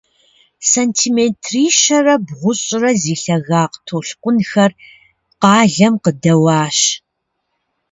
[0.71, 4.71] Сантиметрищэрэ бгъущӏрэ зи лъагагъ толъкъунхэр
[5.41, 6.79] къалэм къыдэуащ.